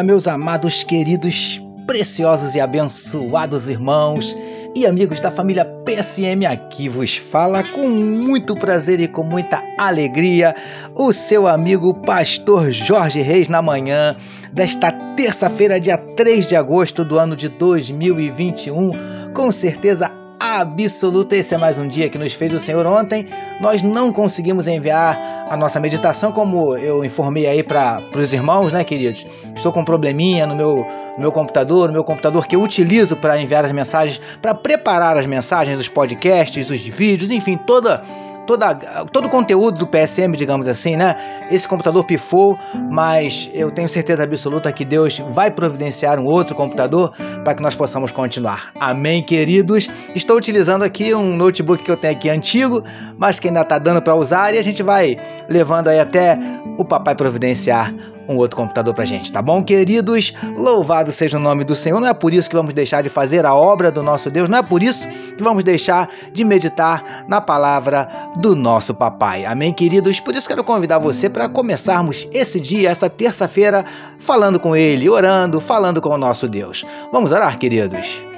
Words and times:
dia, 0.00 0.02
meus 0.02 0.26
amados, 0.26 0.82
queridos, 0.82 1.62
preciosos 1.86 2.54
e 2.54 2.60
abençoados 2.60 3.68
irmãos 3.68 4.36
e 4.74 4.86
amigos 4.86 5.20
da 5.20 5.30
família 5.30 5.64
PSM. 5.64 6.46
Aqui 6.46 6.88
vos 6.88 7.16
fala 7.16 7.62
com 7.62 7.86
muito 7.86 8.56
prazer 8.56 8.98
e 9.00 9.06
com 9.06 9.22
muita 9.22 9.62
alegria 9.78 10.54
o 10.94 11.12
seu 11.12 11.46
amigo 11.46 11.94
Pastor 12.02 12.70
Jorge 12.70 13.20
Reis 13.20 13.48
na 13.48 13.60
manhã 13.60 14.16
desta 14.52 14.90
terça-feira, 15.16 15.78
dia 15.78 15.98
3 15.98 16.46
de 16.46 16.56
agosto 16.56 17.04
do 17.04 17.18
ano 17.18 17.36
de 17.36 17.48
2021. 17.48 18.92
Com 19.34 19.52
certeza 19.52 20.10
absoluta. 20.58 21.36
Esse 21.36 21.54
é 21.54 21.58
mais 21.58 21.78
um 21.78 21.86
dia 21.86 22.08
que 22.08 22.18
nos 22.18 22.32
fez 22.32 22.52
o 22.52 22.58
Senhor 22.58 22.84
ontem. 22.86 23.26
Nós 23.60 23.82
não 23.82 24.12
conseguimos 24.12 24.66
enviar 24.66 25.46
a 25.48 25.56
nossa 25.56 25.78
meditação, 25.78 26.32
como 26.32 26.76
eu 26.76 27.04
informei 27.04 27.46
aí 27.46 27.62
para 27.62 28.02
os 28.14 28.32
irmãos, 28.32 28.72
né, 28.72 28.82
queridos? 28.82 29.26
Estou 29.54 29.72
com 29.72 29.80
um 29.80 29.84
probleminha 29.84 30.46
no 30.46 30.56
meu, 30.56 30.86
no 31.16 31.20
meu 31.20 31.32
computador, 31.32 31.88
no 31.88 31.92
meu 31.92 32.04
computador 32.04 32.46
que 32.46 32.56
eu 32.56 32.62
utilizo 32.62 33.16
para 33.16 33.40
enviar 33.40 33.64
as 33.64 33.72
mensagens, 33.72 34.20
para 34.42 34.54
preparar 34.54 35.16
as 35.16 35.26
mensagens, 35.26 35.78
os 35.78 35.88
podcasts, 35.88 36.68
os 36.68 36.80
vídeos, 36.80 37.30
enfim, 37.30 37.56
toda 37.56 38.02
toda, 38.50 38.74
todo 39.12 39.26
o 39.26 39.28
conteúdo 39.28 39.78
do 39.78 39.86
PSM, 39.86 40.32
digamos 40.36 40.66
assim, 40.66 40.96
né? 40.96 41.14
Esse 41.52 41.68
computador 41.68 42.04
pifou, 42.04 42.58
mas 42.90 43.48
eu 43.54 43.70
tenho 43.70 43.88
certeza 43.88 44.24
absoluta 44.24 44.72
que 44.72 44.84
Deus 44.84 45.22
vai 45.28 45.52
providenciar 45.52 46.18
um 46.18 46.24
outro 46.24 46.54
computador 46.56 47.12
para 47.44 47.54
que 47.54 47.62
nós 47.62 47.76
possamos 47.76 48.10
continuar. 48.10 48.72
Amém, 48.80 49.22
queridos? 49.22 49.88
Estou 50.16 50.36
utilizando 50.36 50.82
aqui 50.82 51.14
um 51.14 51.36
notebook 51.36 51.84
que 51.84 51.90
eu 51.90 51.96
tenho 51.96 52.12
aqui 52.12 52.28
antigo, 52.28 52.82
mas 53.16 53.38
que 53.38 53.46
ainda 53.46 53.60
está 53.60 53.78
dando 53.78 54.02
para 54.02 54.16
usar 54.16 54.52
e 54.52 54.58
a 54.58 54.62
gente 54.62 54.82
vai 54.82 55.16
levando 55.48 55.86
aí 55.86 56.00
até 56.00 56.36
o 56.76 56.84
papai 56.84 57.14
providenciar 57.14 57.94
um 58.30 58.36
outro 58.36 58.56
computador 58.56 58.94
pra 58.94 59.04
gente, 59.04 59.32
tá 59.32 59.42
bom, 59.42 59.62
queridos? 59.62 60.32
Louvado 60.56 61.10
seja 61.10 61.36
o 61.36 61.40
nome 61.40 61.64
do 61.64 61.74
Senhor. 61.74 62.00
Não 62.00 62.08
é 62.08 62.14
por 62.14 62.32
isso 62.32 62.48
que 62.48 62.56
vamos 62.56 62.72
deixar 62.72 63.02
de 63.02 63.08
fazer 63.08 63.44
a 63.44 63.54
obra 63.54 63.90
do 63.90 64.02
nosso 64.02 64.30
Deus, 64.30 64.48
não 64.48 64.58
é 64.58 64.62
por 64.62 64.82
isso 64.82 65.06
que 65.36 65.42
vamos 65.42 65.64
deixar 65.64 66.08
de 66.32 66.44
meditar 66.44 67.24
na 67.26 67.40
palavra 67.40 68.08
do 68.36 68.54
nosso 68.54 68.94
papai. 68.94 69.44
Amém, 69.44 69.72
queridos? 69.72 70.20
Por 70.20 70.34
isso 70.34 70.48
quero 70.48 70.62
convidar 70.62 70.98
você 70.98 71.28
para 71.28 71.48
começarmos 71.48 72.28
esse 72.32 72.60
dia, 72.60 72.90
essa 72.90 73.10
terça-feira, 73.10 73.84
falando 74.18 74.60
com 74.60 74.76
ele, 74.76 75.08
orando, 75.08 75.60
falando 75.60 76.00
com 76.00 76.10
o 76.10 76.18
nosso 76.18 76.48
Deus. 76.48 76.84
Vamos 77.12 77.32
orar, 77.32 77.58
queridos? 77.58 78.29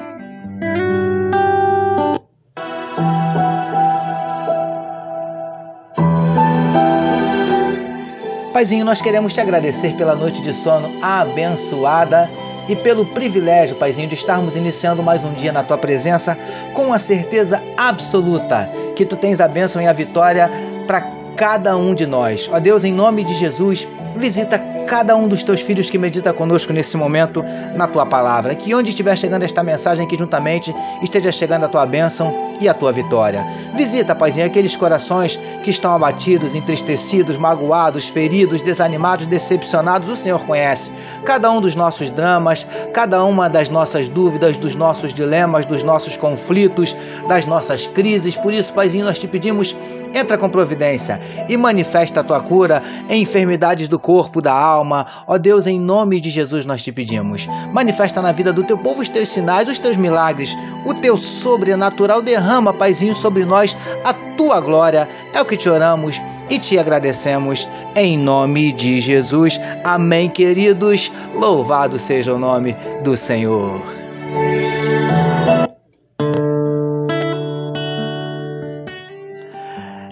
Paizinho, 8.52 8.84
nós 8.84 9.00
queremos 9.00 9.32
te 9.32 9.40
agradecer 9.40 9.94
pela 9.94 10.14
noite 10.14 10.42
de 10.42 10.52
sono 10.52 10.92
abençoada 11.02 12.30
e 12.68 12.76
pelo 12.76 13.06
privilégio, 13.06 13.76
Paizinho, 13.76 14.08
de 14.08 14.14
estarmos 14.14 14.54
iniciando 14.54 15.02
mais 15.02 15.24
um 15.24 15.32
dia 15.32 15.50
na 15.50 15.62
tua 15.62 15.78
presença 15.78 16.36
com 16.74 16.92
a 16.92 16.98
certeza 16.98 17.62
absoluta 17.78 18.70
que 18.94 19.06
tu 19.06 19.16
tens 19.16 19.40
a 19.40 19.48
bênção 19.48 19.80
e 19.80 19.86
a 19.86 19.92
vitória 19.92 20.50
para 20.86 21.00
cada 21.34 21.74
um 21.78 21.94
de 21.94 22.06
nós. 22.06 22.48
Ó 22.52 22.60
Deus, 22.60 22.84
em 22.84 22.92
nome 22.92 23.24
de 23.24 23.32
Jesus, 23.32 23.88
visita 24.14 24.58
cada 24.92 25.16
um 25.16 25.26
dos 25.26 25.42
teus 25.42 25.62
filhos 25.62 25.88
que 25.88 25.96
medita 25.96 26.34
conosco 26.34 26.70
nesse 26.70 26.98
momento 26.98 27.42
na 27.74 27.88
tua 27.88 28.04
palavra. 28.04 28.54
Que 28.54 28.74
onde 28.74 28.90
estiver 28.90 29.16
chegando 29.16 29.42
esta 29.42 29.62
mensagem, 29.62 30.06
que 30.06 30.18
juntamente 30.18 30.70
esteja 31.00 31.32
chegando 31.32 31.64
a 31.64 31.68
tua 31.68 31.86
bênção 31.86 32.46
e 32.60 32.68
a 32.68 32.74
tua 32.74 32.92
vitória. 32.92 33.42
Visita, 33.74 34.14
Paizinho, 34.14 34.44
aqueles 34.44 34.76
corações 34.76 35.40
que 35.64 35.70
estão 35.70 35.94
abatidos, 35.94 36.54
entristecidos, 36.54 37.38
magoados, 37.38 38.06
feridos, 38.06 38.60
desanimados, 38.60 39.24
decepcionados. 39.24 40.10
O 40.10 40.14
Senhor 40.16 40.44
conhece 40.44 40.92
cada 41.24 41.50
um 41.50 41.58
dos 41.58 41.74
nossos 41.74 42.10
dramas, 42.10 42.66
cada 42.92 43.24
uma 43.24 43.48
das 43.48 43.70
nossas 43.70 44.10
dúvidas, 44.10 44.58
dos 44.58 44.74
nossos 44.74 45.14
dilemas, 45.14 45.64
dos 45.64 45.82
nossos 45.82 46.18
conflitos, 46.18 46.94
das 47.26 47.46
nossas 47.46 47.86
crises. 47.86 48.36
Por 48.36 48.52
isso, 48.52 48.74
Paizinho, 48.74 49.06
nós 49.06 49.18
te 49.18 49.26
pedimos, 49.26 49.74
entra 50.14 50.36
com 50.36 50.50
providência 50.50 51.18
e 51.48 51.56
manifesta 51.56 52.20
a 52.20 52.24
tua 52.24 52.40
cura 52.40 52.82
em 53.08 53.22
enfermidades 53.22 53.88
do 53.88 53.98
corpo, 53.98 54.42
da 54.42 54.52
alma. 54.52 54.81
Ó 55.26 55.38
Deus, 55.38 55.66
em 55.66 55.78
nome 55.78 56.20
de 56.20 56.30
Jesus 56.30 56.64
nós 56.64 56.82
te 56.82 56.92
pedimos. 56.92 57.48
Manifesta 57.72 58.20
na 58.20 58.32
vida 58.32 58.52
do 58.52 58.64
teu 58.64 58.78
povo 58.78 59.00
os 59.00 59.08
teus 59.08 59.28
sinais, 59.28 59.68
os 59.68 59.78
teus 59.78 59.96
milagres, 59.96 60.56
o 60.84 60.94
teu 60.94 61.16
sobrenatural 61.16 62.20
derrama 62.20 62.72
Paizinho, 62.72 63.14
sobre 63.14 63.44
nós 63.44 63.76
a 64.04 64.12
tua 64.12 64.60
glória. 64.60 65.08
É 65.32 65.40
o 65.40 65.44
que 65.44 65.56
te 65.56 65.68
oramos 65.68 66.20
e 66.50 66.58
te 66.58 66.78
agradecemos 66.78 67.68
em 67.96 68.18
nome 68.18 68.72
de 68.72 69.00
Jesus. 69.00 69.60
Amém, 69.84 70.28
queridos. 70.28 71.10
Louvado 71.34 71.98
seja 71.98 72.34
o 72.34 72.38
nome 72.38 72.76
do 73.02 73.16
Senhor. 73.16 73.82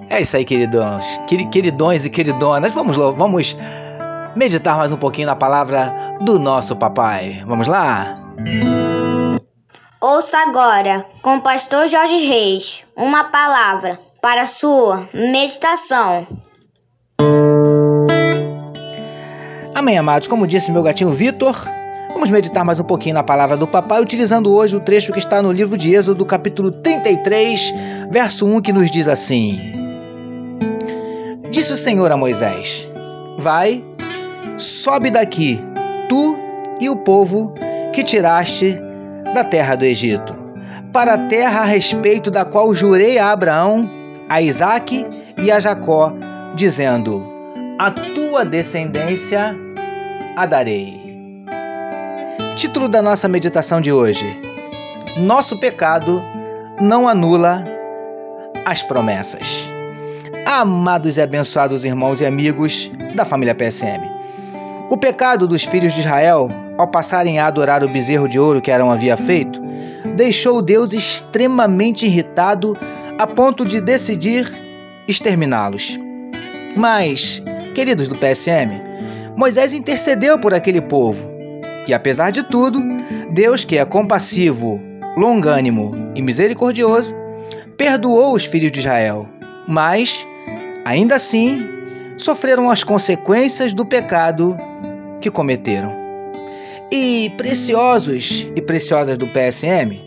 É 0.09 0.23
isso 0.23 0.37
aí, 0.37 0.45
queridões, 0.45 1.07
queridões 1.51 2.05
e 2.05 2.11
queridonas. 2.11 2.75
Vamos 2.75 2.97
vamos 2.97 3.57
meditar 4.35 4.77
mais 4.77 4.93
um 4.93 4.97
pouquinho 4.97 5.27
na 5.27 5.37
palavra 5.37 6.17
do 6.21 6.39
nosso 6.39 6.77
papai. 6.77 7.43
Vamos 7.47 7.67
lá? 7.67 8.19
Ouça 10.01 10.39
agora, 10.39 11.05
com 11.23 11.37
o 11.37 11.43
pastor 11.43 11.87
Jorge 11.89 12.25
Reis, 12.27 12.85
uma 12.97 13.25
palavra 13.25 13.99
para 14.23 14.47
sua 14.47 15.09
meditação. 15.13 16.27
Amém, 19.75 19.99
amados. 19.99 20.29
Como 20.29 20.47
disse 20.47 20.71
meu 20.71 20.83
gatinho 20.83 21.11
Vitor, 21.11 21.55
vamos 22.13 22.31
meditar 22.31 22.65
mais 22.65 22.81
um 22.81 22.85
pouquinho 22.85 23.15
na 23.15 23.23
palavra 23.23 23.57
do 23.57 23.67
papai, 23.67 24.01
utilizando 24.01 24.55
hoje 24.55 24.77
o 24.77 24.81
trecho 24.81 25.13
que 25.13 25.19
está 25.19 25.43
no 25.43 25.53
livro 25.53 25.77
de 25.77 25.95
Êxodo, 25.95 26.25
capítulo 26.25 26.71
33, 26.71 27.73
verso 28.11 28.47
1, 28.47 28.61
que 28.63 28.73
nos 28.73 28.91
diz 28.91 29.07
assim: 29.07 29.73
Disse 31.51 31.73
o 31.73 31.77
Senhor 31.77 32.11
a 32.11 32.17
Moisés: 32.17 32.91
Vai, 33.39 33.85
sobe 34.57 35.11
daqui, 35.11 35.61
tu 36.09 36.37
e 36.81 36.89
o 36.89 36.97
povo 36.97 37.53
que 37.93 38.03
tiraste 38.03 38.79
da 39.35 39.45
terra 39.45 39.75
do 39.75 39.85
Egito, 39.85 40.35
para 40.93 41.15
a 41.15 41.29
terra 41.29 41.61
a 41.61 41.65
respeito 41.65 42.31
da 42.31 42.45
qual 42.45 42.73
jurei 42.75 43.19
a 43.19 43.31
Abraão, 43.31 43.89
a 44.29 44.41
Isaque 44.41 45.07
e 45.43 45.51
a 45.51 45.61
Jacó, 45.61 46.13
dizendo: 46.55 47.25
A 47.79 47.91
tua 47.91 48.45
descendência 48.45 49.57
a 50.37 50.47
darei. 50.47 51.01
Título 52.57 52.89
da 52.89 53.01
nossa 53.01 53.29
meditação 53.29 53.81
de 53.81 53.93
hoje: 53.93 54.39
Nosso 55.19 55.59
pecado 55.59 56.23
não 56.81 57.09
anula 57.09 57.65
as 58.65 58.83
promessas. 58.83 59.71
Amados 60.47 61.17
e 61.17 61.21
abençoados 61.21 61.85
irmãos 61.85 62.21
e 62.21 62.27
amigos 62.27 62.91
da 63.15 63.25
família 63.25 63.55
PSM. 63.55 64.10
O 64.91 64.99
pecado 64.99 65.47
dos 65.47 65.63
filhos 65.63 65.93
de 65.93 66.01
Israel 66.01 66.51
ao 66.77 66.89
passarem 66.89 67.39
a 67.39 67.47
adorar 67.47 67.85
o 67.85 67.89
bezerro 67.89 68.29
de 68.29 68.41
ouro 68.41 68.61
que 68.61 68.73
Arão 68.73 68.91
havia 68.91 69.17
feito, 69.17 69.63
deixou 70.17 70.61
Deus 70.61 70.93
extremamente 70.93 72.07
irritado 72.07 72.77
a 73.17 73.25
ponto 73.25 73.65
de 73.65 73.81
decidir 73.81 74.51
exterminá-los. 75.07 75.97
Mas, 76.75 77.41
queridos 77.73 78.09
do 78.09 78.17
PSM, 78.17 78.83
Moisés 79.37 79.73
intercedeu 79.73 80.39
por 80.41 80.53
aquele 80.53 80.81
povo. 80.81 81.31
E 81.87 81.95
apesar 81.95 82.31
de 82.31 82.43
tudo, 82.43 82.83
Deus, 83.33 83.65
que 83.65 83.79
é 83.79 83.85
compassivo, 83.85 84.81
longânimo 85.17 85.93
e 86.17 86.23
misericordioso, 86.23 87.15
perdoou 87.77 88.35
os 88.35 88.45
filhos 88.45 88.73
de 88.73 88.81
Israel. 88.81 89.29
Mas, 89.69 90.27
ainda 90.85 91.15
assim, 91.15 91.63
sofreram 92.17 92.71
as 92.71 92.83
consequências 92.83 93.73
do 93.73 93.87
pecado 93.87 94.57
que 95.21 95.31
cometeram 95.31 96.01
e 96.91 97.33
preciosos 97.37 98.49
e 98.55 98.61
preciosas 98.61 99.17
do 99.17 99.27
PSM, 99.29 100.01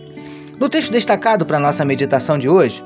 no 0.59 0.67
texto 0.67 0.91
destacado 0.91 1.45
para 1.45 1.59
nossa 1.59 1.85
meditação 1.85 2.37
de 2.37 2.49
hoje, 2.49 2.83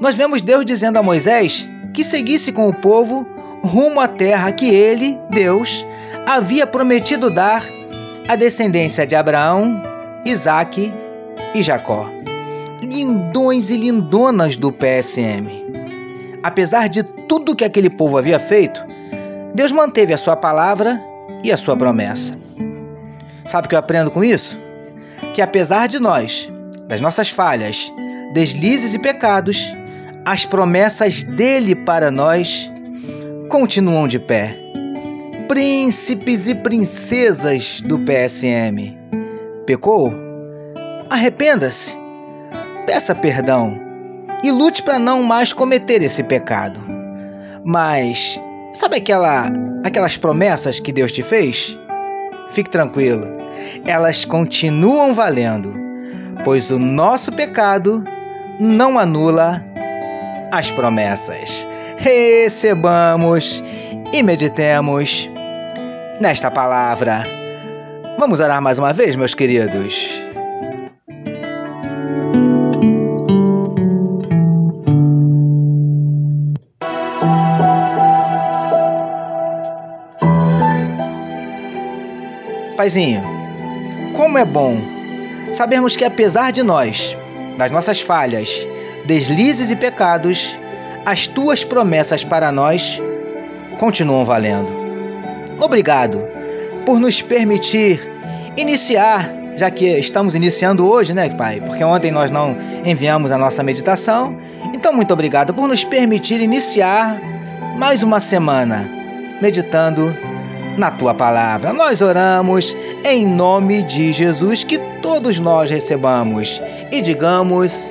nós 0.00 0.16
vemos 0.16 0.42
Deus 0.42 0.64
dizendo 0.64 0.98
a 0.98 1.02
Moisés 1.02 1.68
que 1.94 2.04
seguisse 2.04 2.52
com 2.52 2.68
o 2.68 2.74
povo 2.74 3.26
rumo 3.62 4.00
à 4.00 4.08
terra 4.08 4.52
que 4.52 4.68
ele, 4.68 5.18
Deus, 5.30 5.86
havia 6.26 6.66
prometido 6.66 7.30
dar 7.30 7.64
à 8.28 8.36
descendência 8.36 9.06
de 9.06 9.14
Abraão, 9.14 9.82
Isaque 10.24 10.92
e 11.54 11.62
Jacó. 11.62 12.10
Lindões 12.82 13.70
e 13.70 13.76
lindonas 13.76 14.56
do 14.56 14.70
PSM. 14.70 15.64
Apesar 16.42 16.88
de 16.88 17.02
tudo 17.02 17.56
que 17.56 17.64
aquele 17.64 17.88
povo 17.88 18.18
havia 18.18 18.38
feito, 18.38 18.84
Deus 19.54 19.72
manteve 19.72 20.12
a 20.12 20.18
sua 20.18 20.36
palavra 20.36 21.02
e 21.46 21.52
a 21.52 21.56
sua 21.56 21.76
promessa. 21.76 22.36
Sabe 23.46 23.66
o 23.66 23.68
que 23.68 23.76
eu 23.76 23.78
aprendo 23.78 24.10
com 24.10 24.24
isso? 24.24 24.58
Que 25.32 25.40
apesar 25.40 25.86
de 25.86 26.00
nós, 26.00 26.50
das 26.88 27.00
nossas 27.00 27.30
falhas, 27.30 27.92
deslizes 28.34 28.94
e 28.94 28.98
pecados, 28.98 29.72
as 30.24 30.44
promessas 30.44 31.22
dele 31.22 31.76
para 31.76 32.10
nós 32.10 32.70
continuam 33.48 34.08
de 34.08 34.18
pé. 34.18 34.56
príncipes 35.46 36.48
e 36.48 36.56
princesas 36.56 37.80
do 37.80 38.00
PSM. 38.00 38.98
Pecou? 39.64 40.12
Arrependa-se, 41.08 41.96
peça 42.84 43.14
perdão 43.14 43.80
e 44.42 44.50
lute 44.50 44.82
para 44.82 44.98
não 44.98 45.22
mais 45.22 45.52
cometer 45.52 46.02
esse 46.02 46.24
pecado. 46.24 46.80
Mas 47.64 48.40
sabe 48.76 48.96
aquela 48.96 49.50
aquelas 49.82 50.16
promessas 50.16 50.78
que 50.78 50.92
Deus 50.92 51.10
te 51.10 51.22
fez? 51.22 51.78
Fique 52.50 52.70
tranquilo, 52.70 53.26
elas 53.84 54.24
continuam 54.24 55.14
valendo, 55.14 55.74
pois 56.44 56.70
o 56.70 56.78
nosso 56.78 57.32
pecado 57.32 58.04
não 58.60 58.98
anula 58.98 59.64
as 60.52 60.70
promessas. 60.70 61.66
Recebamos 61.98 63.64
e 64.12 64.22
meditemos 64.22 65.30
nesta 66.20 66.50
palavra. 66.50 67.24
Vamos 68.18 68.40
orar 68.40 68.60
mais 68.62 68.78
uma 68.78 68.92
vez, 68.92 69.16
meus 69.16 69.34
queridos. 69.34 70.25
Paizinho, 82.76 83.22
como 84.14 84.38
é 84.38 84.44
bom 84.44 84.76
sabermos 85.52 85.96
que 85.96 86.04
apesar 86.04 86.52
de 86.52 86.62
nós, 86.62 87.16
das 87.56 87.70
nossas 87.70 88.00
falhas, 88.00 88.68
deslizes 89.06 89.70
e 89.70 89.76
pecados, 89.76 90.58
as 91.04 91.26
tuas 91.26 91.64
promessas 91.64 92.24
para 92.24 92.52
nós 92.52 93.00
continuam 93.78 94.24
valendo. 94.24 94.72
Obrigado 95.58 96.26
por 96.84 97.00
nos 97.00 97.22
permitir 97.22 98.00
iniciar, 98.56 99.32
já 99.56 99.70
que 99.70 99.86
estamos 99.98 100.34
iniciando 100.34 100.86
hoje, 100.86 101.14
né, 101.14 101.28
Pai? 101.30 101.60
Porque 101.60 101.82
ontem 101.82 102.10
nós 102.10 102.30
não 102.30 102.56
enviamos 102.84 103.30
a 103.30 103.38
nossa 103.38 103.62
meditação. 103.62 104.36
Então, 104.74 104.92
muito 104.92 105.12
obrigado 105.12 105.54
por 105.54 105.66
nos 105.66 105.84
permitir 105.84 106.40
iniciar 106.40 107.18
mais 107.76 108.02
uma 108.02 108.20
semana 108.20 108.90
meditando 109.40 110.16
na 110.76 110.90
tua 110.90 111.14
palavra. 111.14 111.72
Nós 111.72 112.00
oramos 112.00 112.76
em 113.04 113.26
nome 113.26 113.82
de 113.82 114.12
Jesus 114.12 114.64
que 114.64 114.78
todos 115.00 115.38
nós 115.38 115.70
recebamos 115.70 116.60
e 116.92 117.00
digamos 117.00 117.90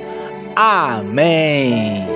amém. 0.54 2.06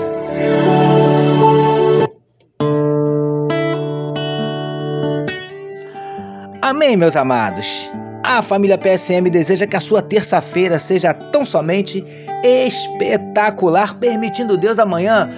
Amém, 6.62 6.96
meus 6.96 7.16
amados. 7.16 7.90
A 8.22 8.42
família 8.42 8.78
PSM 8.78 9.28
deseja 9.30 9.66
que 9.66 9.76
a 9.76 9.80
sua 9.80 10.00
terça-feira 10.00 10.78
seja 10.78 11.12
tão 11.12 11.44
somente 11.44 12.04
espetacular, 12.44 13.98
permitindo 13.98 14.56
Deus 14.56 14.78
amanhã. 14.78 15.28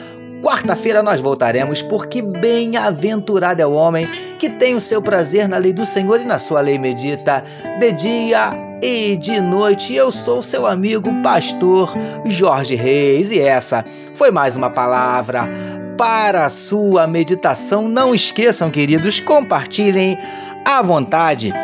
Quarta-feira 0.43 1.03
nós 1.03 1.21
voltaremos, 1.21 1.81
porque 1.81 2.21
bem-aventurado 2.21 3.63
é 3.63 3.67
o 3.67 3.73
homem 3.73 4.07
que 4.43 4.51
tem 4.51 4.75
o 4.75 4.81
seu 4.81 5.01
prazer 5.01 5.49
na 5.49 5.57
lei 5.57 5.73
do 5.73 5.87
Senhor 5.87 6.21
e 6.21 6.25
na 6.25 6.37
sua 6.37 6.61
lei 6.61 6.77
medita 6.77 7.45
de 7.79 7.93
dia 7.93 8.53
e 8.83 9.17
de 9.17 9.41
noite. 9.41 9.95
Eu 9.95 10.11
sou 10.11 10.43
seu 10.43 10.67
amigo 10.67 11.23
pastor 11.23 11.95
Jorge 12.25 12.75
Reis 12.75 13.31
e 13.31 13.39
essa 13.39 13.85
foi 14.13 14.33
mais 14.33 14.57
uma 14.57 14.69
palavra 14.69 15.49
para 15.97 16.45
a 16.45 16.49
sua 16.49 17.07
meditação. 17.07 17.87
Não 17.87 18.13
esqueçam, 18.13 18.69
queridos, 18.69 19.21
compartilhem 19.21 20.19
à 20.65 20.83
vontade 20.83 21.55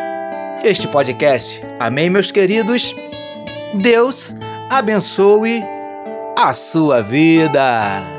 este 0.63 0.87
podcast. 0.87 1.61
Amém, 1.81 2.09
meus 2.09 2.31
queridos? 2.31 2.95
Deus 3.73 4.33
abençoe 4.69 5.61
a 6.37 6.53
sua 6.53 7.03
vida. 7.03 8.18